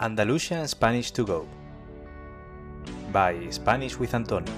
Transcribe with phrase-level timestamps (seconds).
[0.00, 1.44] Andalusian Spanish to Go
[3.12, 4.52] by Spanish with Antonio.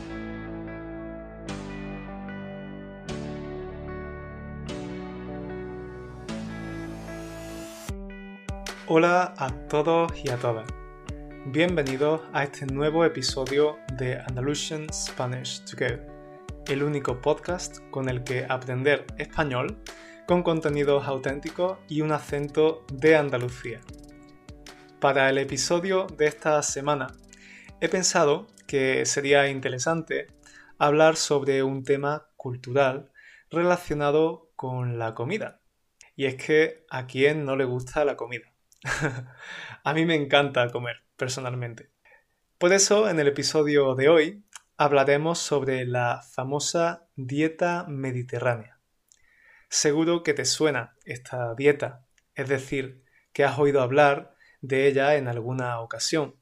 [8.86, 10.66] Hola a todos y a todas.
[11.46, 16.02] Bienvenidos a este nuevo episodio de Andalusian Spanish to Go,
[16.66, 19.78] el único podcast con el que aprender español
[20.26, 23.80] con contenidos auténticos y un acento de Andalucía.
[25.00, 27.06] Para el episodio de esta semana
[27.80, 30.26] he pensado que sería interesante
[30.78, 33.10] hablar sobre un tema cultural
[33.50, 35.62] relacionado con la comida.
[36.16, 38.52] Y es que a quién no le gusta la comida.
[39.84, 41.90] a mí me encanta comer, personalmente.
[42.58, 44.44] Por eso, en el episodio de hoy
[44.76, 48.78] hablaremos sobre la famosa dieta mediterránea.
[49.70, 52.04] Seguro que te suena esta dieta,
[52.34, 56.36] es decir, que has oído hablar de ella en alguna ocasión.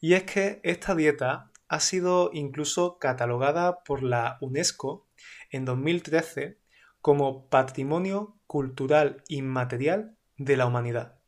[0.00, 5.08] Y es que esta dieta ha sido incluso catalogada por la UNESCO
[5.50, 6.58] en 2013
[7.00, 11.18] como Patrimonio Cultural Inmaterial de la Humanidad.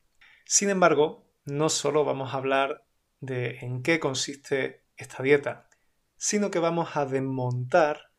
[0.44, 2.84] Sin embargo, no solo vamos a hablar
[3.20, 5.68] de en qué consiste esta dieta,
[6.16, 8.10] sino que vamos a desmontar,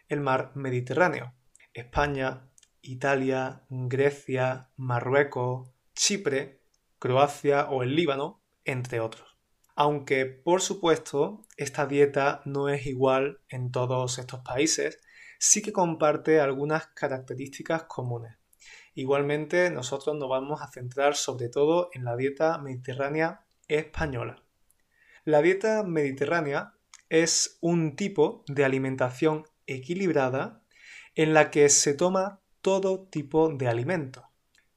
[0.08, 1.34] el mar Mediterráneo,
[1.72, 2.48] España,
[2.82, 6.60] Italia, Grecia, Marruecos, Chipre,
[6.98, 9.33] Croacia o el Líbano, entre otros.
[9.76, 15.00] Aunque, por supuesto, esta dieta no es igual en todos estos países,
[15.38, 18.36] sí que comparte algunas características comunes.
[18.94, 24.42] Igualmente, nosotros nos vamos a centrar sobre todo en la dieta mediterránea española.
[25.24, 26.74] La dieta mediterránea
[27.08, 30.62] es un tipo de alimentación equilibrada
[31.14, 34.24] en la que se toma todo tipo de alimentos,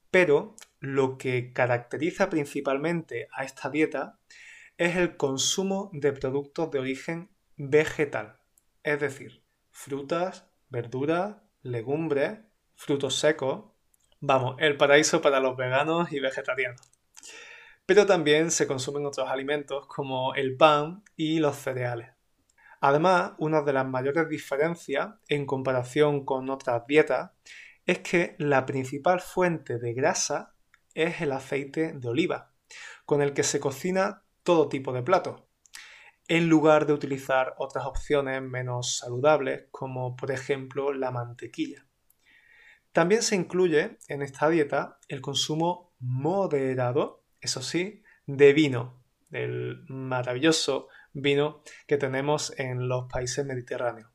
[0.10, 4.20] pero lo que caracteriza principalmente a esta dieta
[4.78, 8.40] es el consumo de productos de origen vegetal,
[8.84, 12.40] es decir, frutas, verduras, legumbres,
[12.76, 13.66] frutos secos,
[14.20, 16.82] vamos, el paraíso para los veganos y vegetarianos.
[17.88, 22.12] Pero también se consumen otros alimentos como el pan y los cereales.
[22.80, 27.32] Además, una de las mayores diferencias en comparación con otras dietas
[27.86, 30.54] es que la principal fuente de grasa
[30.94, 32.52] es el aceite de oliva,
[33.06, 35.44] con el que se cocina todo tipo de platos,
[36.30, 41.86] en lugar de utilizar otras opciones menos saludables como por ejemplo la mantequilla.
[42.94, 50.88] También se incluye en esta dieta el consumo moderado, eso sí, de vino, del maravilloso
[51.12, 54.10] vino que tenemos en los países mediterráneos.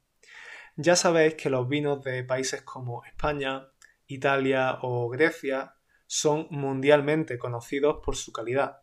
[0.77, 3.69] Ya sabéis que los vinos de países como España,
[4.07, 5.75] Italia o Grecia
[6.07, 8.82] son mundialmente conocidos por su calidad.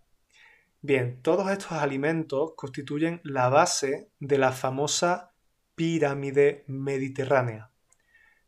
[0.81, 5.33] Bien, todos estos alimentos constituyen la base de la famosa
[5.75, 7.69] pirámide mediterránea.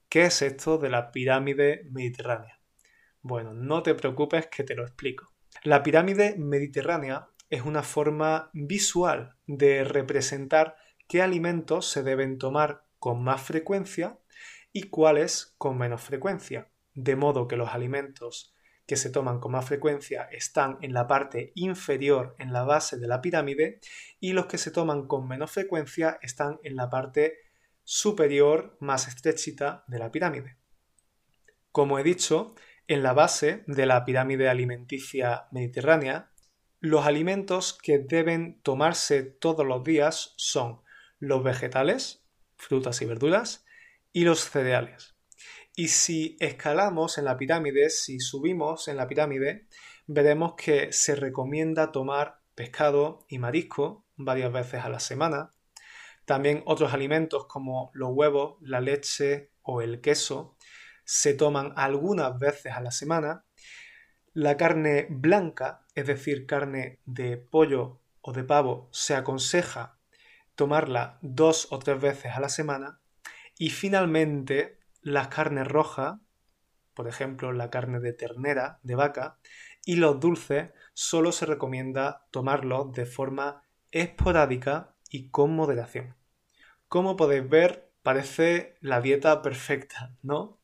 [0.08, 2.62] ¿Qué es esto de la pirámide mediterránea?
[3.22, 5.34] Bueno, no te preocupes que te lo explico.
[5.64, 10.78] La pirámide mediterránea es una forma visual de representar
[11.10, 14.20] qué alimentos se deben tomar con más frecuencia
[14.72, 18.56] y cuáles con menos frecuencia, de modo que los alimentos
[18.86, 23.08] que se toman con más frecuencia están en la parte inferior, en la base de
[23.08, 23.80] la pirámide,
[24.20, 27.38] y los que se toman con menos frecuencia están en la parte
[27.84, 30.58] superior más estrechita de la pirámide.
[31.72, 32.56] Como he dicho,
[32.88, 36.32] en la base de la pirámide alimenticia mediterránea,
[36.80, 40.82] los alimentos que deben tomarse todos los días son
[41.20, 42.26] los vegetales,
[42.58, 43.66] frutas y verduras,
[44.12, 45.11] y los cereales.
[45.82, 49.66] Y si escalamos en la pirámide, si subimos en la pirámide,
[50.06, 55.50] veremos que se recomienda tomar pescado y marisco varias veces a la semana.
[56.26, 60.56] También otros alimentos como los huevos, la leche o el queso
[61.04, 63.46] se toman algunas veces a la semana.
[64.34, 69.98] La carne blanca, es decir, carne de pollo o de pavo, se aconseja
[70.54, 73.00] tomarla dos o tres veces a la semana.
[73.58, 76.20] Y finalmente, las carnes rojas,
[76.94, 79.38] por ejemplo, la carne de ternera, de vaca,
[79.86, 86.16] y los dulces solo se recomienda tomarlos de forma esporádica y con moderación.
[86.88, 90.60] Como podéis ver, parece la dieta perfecta, ¿no?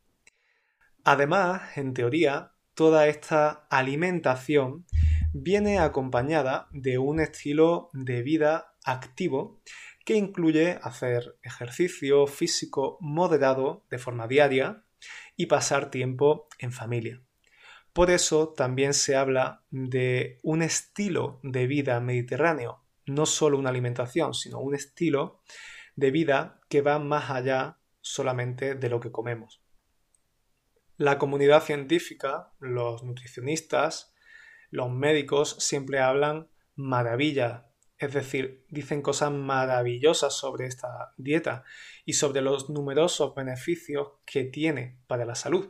[1.04, 4.86] Además, en teoría, toda esta alimentación
[5.33, 9.62] viene acompañada de un estilo de vida activo
[10.07, 14.86] que incluye hacer ejercicio físico moderado de forma diaria
[15.36, 17.21] y pasar tiempo en familia.
[17.92, 24.33] Por eso también se habla de un estilo de vida mediterráneo, no solo una alimentación,
[24.33, 25.42] sino un estilo
[25.98, 29.62] de vida que va más allá solamente de lo que comemos.
[30.95, 34.15] La comunidad científica, los nutricionistas,
[34.69, 37.67] los médicos siempre hablan maravilla,
[37.99, 41.63] es decir, dicen cosas maravillosas sobre esta dieta
[42.05, 45.69] y sobre los numerosos beneficios que tiene para la salud.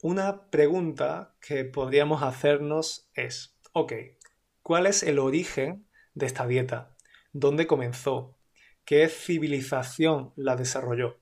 [0.00, 3.92] Una pregunta que podríamos hacernos es, ok,
[4.62, 6.96] ¿cuál es el origen de esta dieta?
[7.32, 8.38] ¿Dónde comenzó?
[8.84, 11.20] ¿Qué civilización la desarrolló?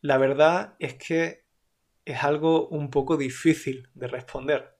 [0.00, 1.44] La verdad es que
[2.04, 4.76] es algo un poco difícil de responder.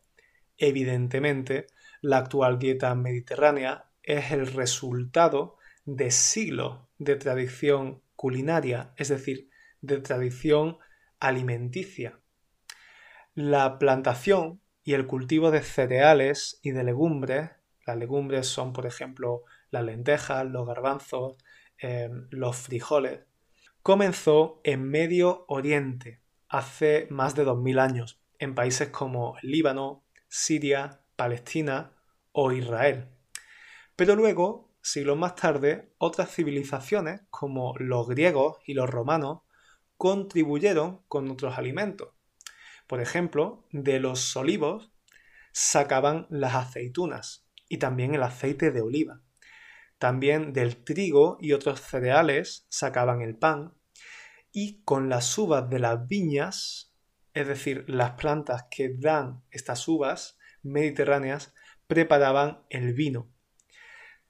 [0.56, 1.66] Evidentemente,
[2.00, 9.98] la actual dieta mediterránea es el resultado de siglos de tradición culinaria, es decir, de
[9.98, 10.78] tradición
[11.20, 12.20] alimenticia.
[13.34, 17.50] La plantación y el cultivo de cereales y de legumbres,
[17.86, 21.36] las legumbres son por ejemplo las lentejas, los garbanzos,
[21.80, 23.20] eh, los frijoles,
[23.82, 31.92] comenzó en Medio Oriente hace más de 2000 años, en países como Líbano, Siria, Palestina
[32.32, 33.08] o Israel.
[33.96, 39.42] Pero luego, siglos más tarde, otras civilizaciones como los griegos y los romanos
[39.96, 42.14] contribuyeron con otros alimentos,
[42.86, 44.90] por ejemplo, de los olivos
[45.52, 49.20] sacaban las aceitunas y también el aceite de oliva.
[49.98, 53.72] También del trigo y otros cereales sacaban el pan.
[54.52, 56.92] Y con las uvas de las viñas,
[57.32, 61.54] es decir, las plantas que dan estas uvas mediterráneas,
[61.86, 63.33] preparaban el vino.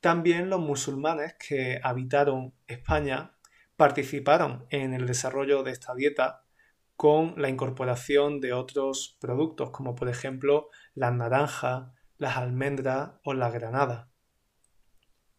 [0.04, 3.38] También los musulmanes que habitaron España
[3.74, 6.44] participaron en el desarrollo de esta dieta
[6.94, 13.48] con la incorporación de otros productos como por ejemplo las naranjas, las almendras o la
[13.48, 14.10] granada.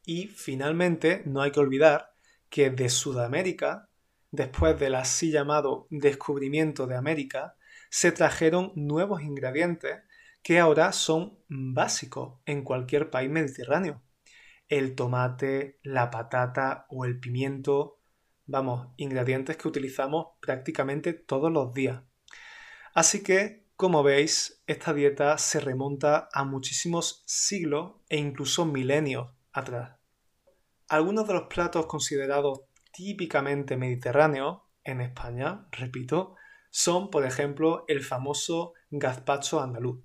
[0.03, 2.15] Y finalmente no hay que olvidar
[2.49, 3.91] que de Sudamérica,
[4.31, 7.55] después del así llamado descubrimiento de América,
[7.91, 10.01] se trajeron nuevos ingredientes
[10.41, 14.01] que ahora son básicos en cualquier país mediterráneo.
[14.67, 17.99] El tomate, la patata o el pimiento
[18.47, 22.03] Vamos, ingredientes que utilizamos prácticamente todos los días.
[22.93, 29.97] Así que, como veis, esta dieta se remonta a muchísimos siglos e incluso milenios atrás.
[30.87, 32.61] Algunos de los platos considerados
[32.93, 36.35] típicamente mediterráneos en España, repito,
[36.69, 40.03] son, por ejemplo, el famoso gazpacho andaluz,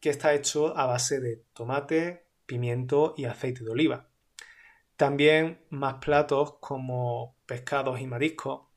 [0.00, 4.08] que está hecho a base de tomate, pimiento y aceite de oliva.
[4.96, 8.68] También más platos como pescados y mariscos,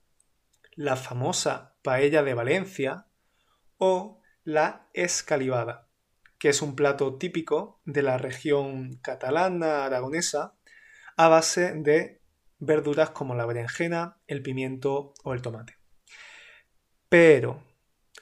[0.71, 3.07] la famosa paella de Valencia
[3.77, 5.89] o la escalivada,
[6.39, 10.55] que es un plato típico de la región catalana aragonesa
[11.15, 12.21] a base de
[12.59, 15.77] verduras como la berenjena, el pimiento o el tomate.
[17.09, 17.63] Pero,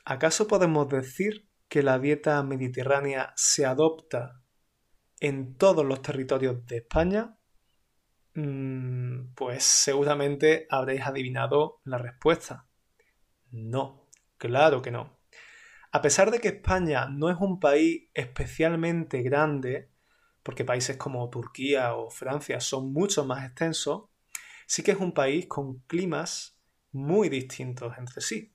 [0.04, 4.42] ¿acaso podemos decir que la dieta mediterránea se adopta
[5.26, 7.36] en todos los territorios de España?
[8.36, 12.68] Mm, pues seguramente habréis adivinado la respuesta.
[13.50, 15.18] No, claro que no.
[15.92, 19.90] A pesar de que España no es un país especialmente grande,
[20.44, 24.04] porque países como Turquía o Francia son mucho más extensos,
[24.68, 28.54] sí que es un país con climas muy distintos entre sí.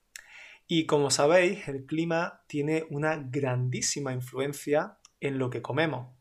[0.69, 6.20] Y como sabéis, el clima tiene una grandísima influencia en lo que comemos.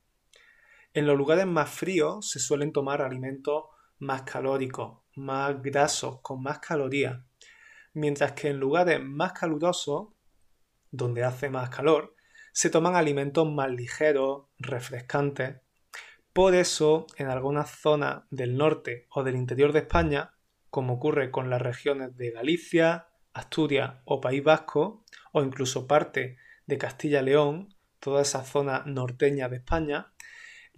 [1.00, 3.64] En los lugares más fríos se suelen tomar alimentos
[4.00, 7.22] más calóricos, más grasos, con más calorías,
[7.94, 10.10] mientras que en lugares más calurosos,
[10.92, 12.18] donde hace más calor,
[12.52, 15.62] se toman alimentos más ligeros, refrescantes.
[16.34, 20.34] Por eso, en algunas zonas del norte o del interior de España,
[20.70, 26.78] como ocurre con las regiones de Galicia, Asturias o País Vasco, o incluso parte de
[26.78, 30.12] Castilla-León, toda esa zona norteña de España,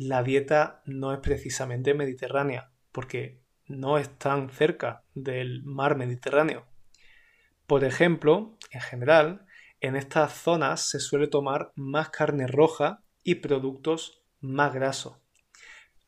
[0.01, 6.65] la dieta no es precisamente mediterránea, porque no están cerca del mar Mediterráneo.
[7.67, 9.45] Por ejemplo, en general,
[9.79, 15.17] en estas zonas se suele tomar más carne roja y productos más grasos.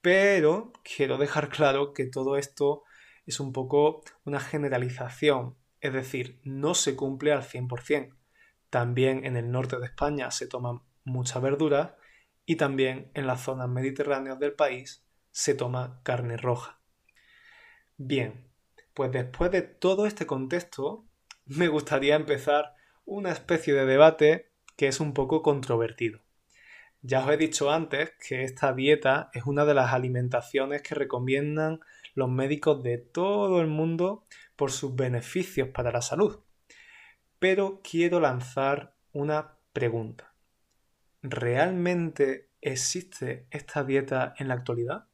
[0.01, 2.81] Pero quiero dejar claro que todo esto
[3.27, 8.17] es un poco una generalización, es decir, no se cumple al 100%.
[8.71, 11.95] También en el norte de España se toman mucha verdura
[12.45, 16.79] y también en las zonas mediterráneas del país se toma carne roja.
[17.97, 18.47] Bien,
[18.93, 21.05] pues después de todo este contexto,
[21.45, 26.19] me gustaría empezar una especie de debate que es un poco controvertido.
[27.01, 31.81] Ya os he dicho antes que esta dieta es una de las alimentaciones que recomiendan
[32.13, 36.39] los médicos de todo el mundo por sus beneficios para la salud.
[37.39, 40.32] Pero quiero lanzar una pregunta.
[41.25, 45.07] ¿Realmente existe esta dieta en la actualidad?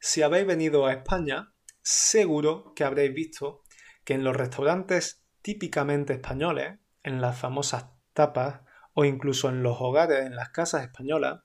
[0.00, 3.62] Si habéis venido a España, seguro que habréis visto
[4.02, 8.62] que en los restaurantes típicamente españoles, en las famosas tapas
[8.94, 11.44] o incluso en los hogares, en las casas españolas,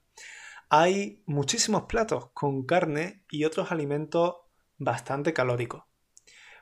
[0.68, 4.38] hay muchísimos platos con carne y otros alimentos
[4.76, 5.84] bastante calóricos.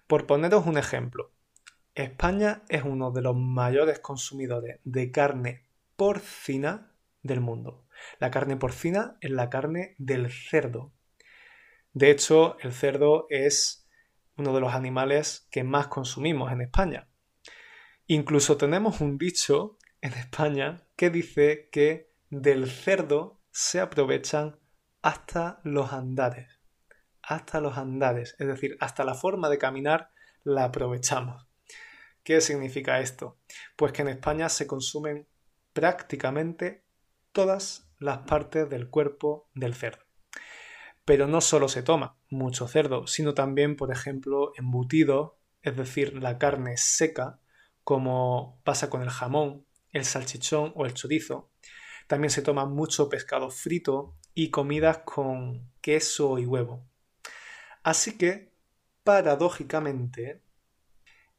[0.06, 1.32] Por poneros un ejemplo,
[1.94, 5.64] España es uno de los mayores consumidores de carne
[5.96, 6.92] porcina
[7.26, 7.86] del mundo.
[8.18, 10.92] La carne porcina es la carne del cerdo.
[11.92, 13.88] De hecho, el cerdo es
[14.36, 17.08] uno de los animales que más consumimos en España.
[18.06, 24.60] Incluso tenemos un dicho en España que dice que del cerdo se aprovechan
[25.02, 26.60] hasta los andares.
[27.22, 30.10] Hasta los andares, es decir, hasta la forma de caminar
[30.44, 31.48] la aprovechamos.
[32.22, 33.40] ¿Qué significa esto?
[33.76, 35.28] Pues que en España se consumen
[35.72, 36.85] prácticamente
[37.36, 40.02] todas las partes del cuerpo del cerdo.
[41.04, 46.38] Pero no solo se toma mucho cerdo, sino también, por ejemplo, embutido, es decir, la
[46.38, 47.38] carne seca,
[47.84, 51.50] como pasa con el jamón, el salchichón o el chorizo.
[52.06, 56.86] También se toma mucho pescado frito y comidas con queso y huevo.
[57.82, 58.50] Así que,
[59.04, 60.40] paradójicamente,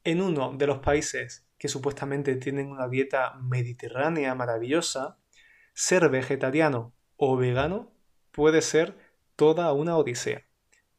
[0.03, 5.17] en uno de los países que supuestamente tienen una dieta mediterránea maravillosa,
[5.77, 7.93] ser vegetariano o vegano
[8.31, 8.97] puede ser
[9.35, 10.43] toda una odisea.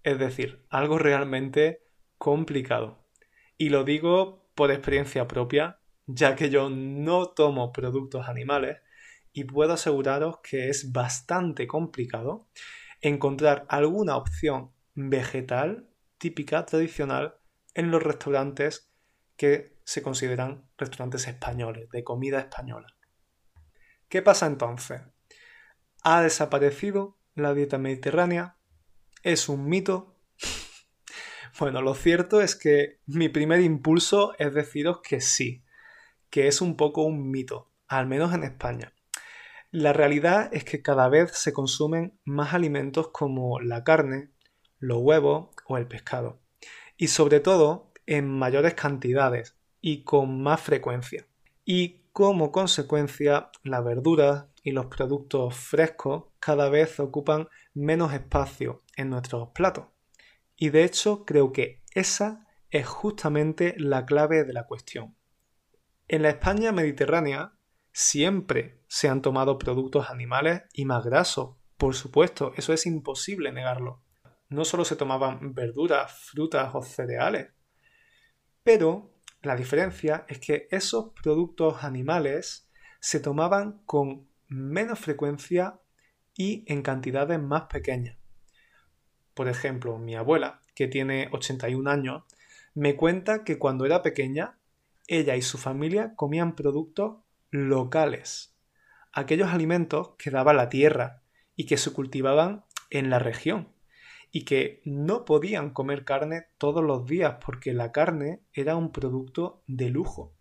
[0.05, 1.83] Es decir, algo realmente
[2.17, 3.05] complicado.
[3.57, 8.79] Y lo digo por experiencia propia, ya que yo no tomo productos animales
[9.33, 12.47] y puedo aseguraros que es bastante complicado
[13.01, 17.35] encontrar alguna opción vegetal típica, tradicional,
[17.75, 18.93] en los restaurantes
[19.37, 22.98] que se consideran restaurantes españoles, de comida española.
[24.09, 25.03] ¿Qué pasa entonces?
[26.03, 28.57] ¿Ha desaparecido la dieta mediterránea?
[29.23, 30.17] ¿Es un mito?
[31.61, 35.62] bueno, lo cierto es que mi primer impulso es deciros que sí,
[36.31, 38.95] que es un poco un mito, al menos en España.
[39.71, 44.31] La realidad es que cada vez se consumen más alimentos como la carne,
[44.79, 46.41] los huevos o el pescado,
[46.97, 51.27] y sobre todo en mayores cantidades y con más frecuencia.
[51.67, 59.11] Y como consecuencia, la verdura y los productos frescos cada vez ocupan menos espacio en
[59.11, 59.87] nuestros platos.
[60.57, 65.15] Y de hecho creo que esa es justamente la clave de la cuestión.
[66.09, 67.53] En la España mediterránea
[67.93, 74.03] siempre se han tomado productos animales y más grasos, por supuesto, eso es imposible negarlo.
[74.49, 77.53] No solo se tomaban verduras, frutas o cereales,
[78.65, 79.13] pero
[79.49, 82.69] la diferencia es que esos productos animales
[83.00, 85.81] se tomaban con menos frecuencia
[86.37, 88.19] y en cantidades más pequeñas.
[89.33, 92.25] Por ejemplo, mi abuela, que tiene 81 años,
[92.75, 94.59] me cuenta que cuando era pequeña,
[95.07, 97.17] ella y su familia comían productos
[97.50, 98.55] locales,
[99.12, 101.23] aquellos alimentos que daba la tierra
[101.57, 103.73] y que se cultivaban en la región,
[104.31, 109.63] y que no podían comer carne todos los días porque la carne era un producto
[109.67, 110.35] de lujo.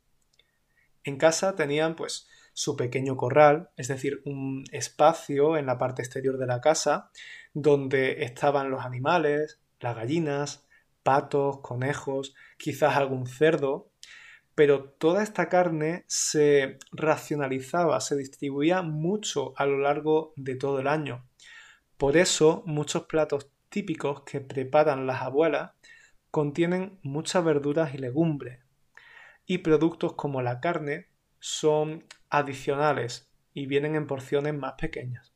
[1.04, 6.38] En casa tenían pues su pequeño corral, es decir, un espacio en la parte exterior
[6.38, 7.12] de la casa
[7.54, 10.68] donde estaban los animales, las gallinas,
[11.04, 13.92] patos, conejos, quizás algún cerdo,
[14.56, 20.88] pero toda esta carne se racionalizaba, se distribuía mucho a lo largo de todo el
[20.88, 21.26] año.
[21.98, 25.72] Por eso muchos platos típicos que preparan las abuelas
[26.32, 28.60] contienen muchas verduras y legumbres.
[29.46, 31.08] Y productos como la carne
[31.40, 35.34] son adicionales y vienen en porciones más pequeñas.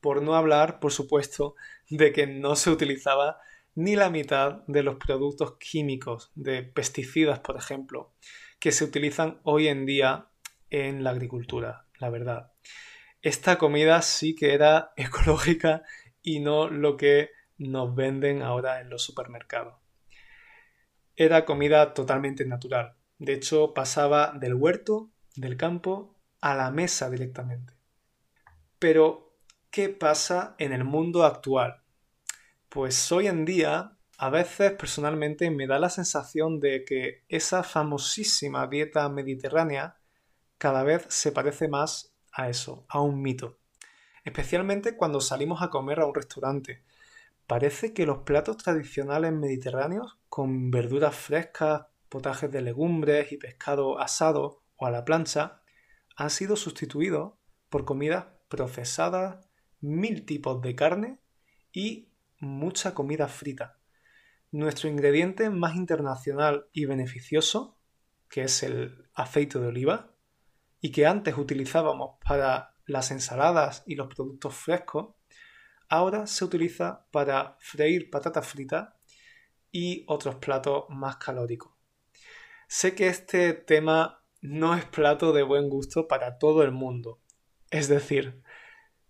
[0.00, 1.54] Por no hablar, por supuesto,
[1.88, 3.38] de que no se utilizaba
[3.74, 8.12] ni la mitad de los productos químicos, de pesticidas, por ejemplo,
[8.58, 10.26] que se utilizan hoy en día
[10.70, 12.52] en la agricultura, la verdad.
[13.20, 15.82] Esta comida sí que era ecológica
[16.22, 17.30] y no lo que
[17.68, 19.74] nos venden ahora en los supermercados.
[21.16, 22.96] Era comida totalmente natural.
[23.18, 27.74] De hecho, pasaba del huerto, del campo, a la mesa directamente.
[28.78, 29.36] Pero,
[29.70, 31.82] ¿qué pasa en el mundo actual?
[32.68, 38.66] Pues hoy en día a veces personalmente me da la sensación de que esa famosísima
[38.66, 39.96] dieta mediterránea
[40.58, 43.58] cada vez se parece más a eso, a un mito.
[44.24, 46.84] Especialmente cuando salimos a comer a un restaurante.
[47.46, 54.62] Parece que los platos tradicionales mediterráneos, con verduras frescas, potajes de legumbres y pescado asado
[54.76, 55.62] o a la plancha,
[56.16, 57.34] han sido sustituidos
[57.68, 59.48] por comidas procesadas,
[59.80, 61.20] mil tipos de carne
[61.72, 63.78] y mucha comida frita.
[64.50, 67.78] Nuestro ingrediente más internacional y beneficioso,
[68.28, 70.12] que es el aceite de oliva,
[70.80, 75.14] y que antes utilizábamos para las ensaladas y los productos frescos,
[75.92, 78.94] ahora se utiliza para freír patatas fritas
[79.70, 81.70] y otros platos más calóricos.
[82.66, 87.20] Sé que este tema no es plato de buen gusto para todo el mundo.
[87.70, 88.42] Es decir,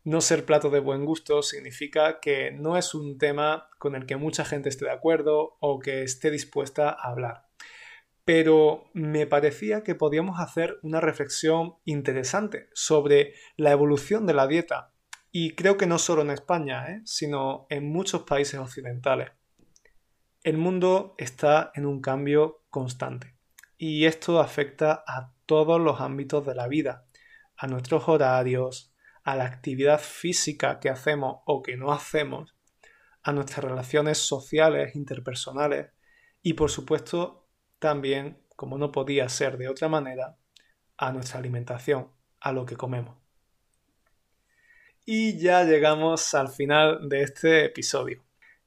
[0.02, 4.16] no ser plato de buen gusto significa que no es un tema con el que
[4.16, 7.46] mucha gente esté de acuerdo o que esté dispuesta a hablar.
[8.24, 14.91] Pero me parecía que podíamos hacer una reflexión interesante sobre la evolución de la dieta.
[15.34, 17.00] Y creo que no solo en España, ¿eh?
[17.06, 19.30] sino en muchos países occidentales.
[20.42, 23.34] El mundo está en un cambio constante.
[23.78, 27.06] Y esto afecta a todos los ámbitos de la vida,
[27.56, 32.54] a nuestros horarios, a la actividad física que hacemos o que no hacemos,
[33.22, 35.92] a nuestras relaciones sociales, interpersonales
[36.42, 40.36] y por supuesto también, como no podía ser de otra manera,
[40.98, 43.21] a nuestra alimentación, a lo que comemos.
[45.04, 48.22] Y ya llegamos al final de este episodio.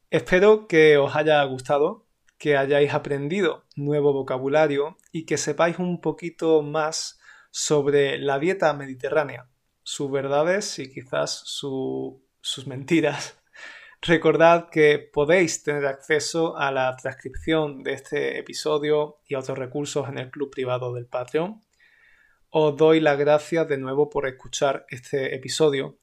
[0.10, 6.62] Espero que os haya gustado, que hayáis aprendido nuevo vocabulario y que sepáis un poquito
[6.62, 7.22] más
[7.52, 9.48] sobre la dieta mediterránea,
[9.82, 13.40] sus verdades y quizás sus mentiras.
[14.02, 20.10] Recordad que podéis tener acceso a la transcripción de este episodio y a otros recursos
[20.10, 21.62] en el club privado del Patreon.
[22.50, 25.98] Os doy las gracias de nuevo por escuchar este episodio.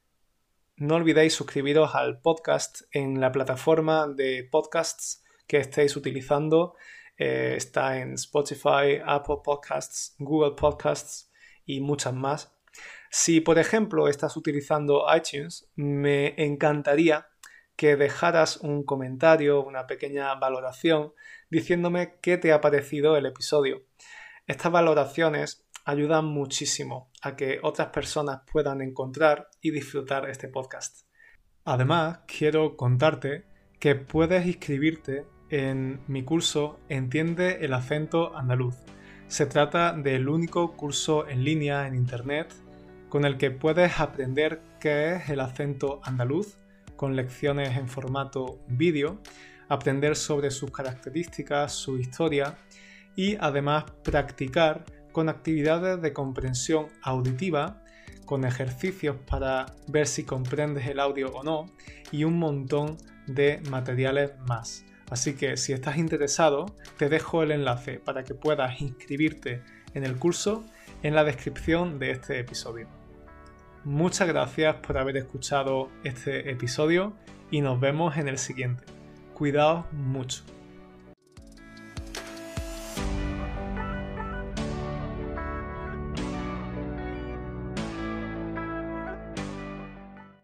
[0.77, 6.77] No olvidéis suscribiros al podcast en la plataforma de podcasts que estéis utilizando.
[7.19, 11.31] Eh, está en Spotify, Apple Podcasts, Google Podcasts
[11.67, 12.57] y muchas más.
[13.11, 17.29] Si, por ejemplo, estás utilizando iTunes, me encantaría
[17.77, 21.13] que dejaras un comentario, una pequeña valoración,
[21.51, 23.83] diciéndome qué te ha parecido el episodio.
[24.47, 31.07] Estas valoraciones ayudan muchísimo a que otras personas puedan encontrar y disfrutar este podcast.
[31.65, 33.45] Además, quiero contarte
[33.79, 38.77] que puedes inscribirte en mi curso Entiende el acento andaluz.
[39.29, 42.53] Se trata del único curso en línea en Internet
[43.09, 46.57] con el que puedes aprender qué es el acento andaluz,
[46.97, 49.21] con lecciones en formato vídeo,
[49.69, 52.57] aprender sobre sus características, su historia
[53.15, 57.83] y además practicar con actividades de comprensión auditiva,
[58.25, 61.67] con ejercicios para ver si comprendes el audio o no
[62.11, 62.97] y un montón
[63.27, 64.85] de materiales más.
[65.11, 69.63] Así que si estás interesado, te dejo el enlace para que puedas inscribirte
[69.95, 70.65] en el curso
[71.03, 72.89] en la descripción de este episodio.
[73.85, 77.13] Muchas gracias por haber escuchado este episodio
[77.51, 78.85] y nos vemos en el siguiente.
[79.35, 80.45] Cuidaos mucho.